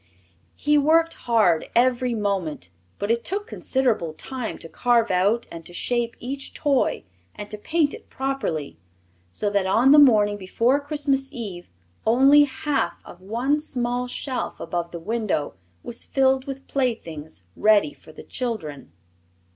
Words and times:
He 0.55 0.79
worked 0.79 1.13
hard 1.13 1.69
every 1.75 2.15
moment, 2.15 2.71
but 2.97 3.11
it 3.11 3.23
took 3.23 3.45
considerable 3.45 4.13
time 4.13 4.57
to 4.57 4.67
carve 4.67 5.11
out 5.11 5.45
and 5.51 5.63
to 5.67 5.75
shape 5.75 6.17
each 6.19 6.55
toy 6.55 7.03
and 7.35 7.51
to 7.51 7.57
paint 7.59 7.93
it 7.93 8.09
properly, 8.09 8.79
so 9.29 9.51
that 9.51 9.67
on 9.67 9.91
the 9.91 9.99
morning 9.99 10.37
before 10.37 10.79
Christmas 10.79 11.29
Eve 11.31 11.69
only 12.03 12.45
half 12.45 13.03
of 13.05 13.21
one 13.21 13.59
small 13.59 14.07
shelf 14.07 14.59
above 14.59 14.89
the 14.91 14.99
window 14.99 15.53
was 15.83 16.03
filled 16.03 16.45
with 16.45 16.65
playthings 16.65 17.43
ready 17.55 17.93
for 17.93 18.11
the 18.11 18.23
children. 18.23 18.91